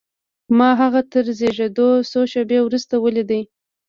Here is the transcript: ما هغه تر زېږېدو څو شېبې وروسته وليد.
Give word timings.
ما 0.57 0.69
هغه 0.81 1.01
تر 1.11 1.25
زېږېدو 1.39 1.89
څو 2.11 2.21
شېبې 2.31 2.59
وروسته 2.63 2.95
وليد. 2.99 3.31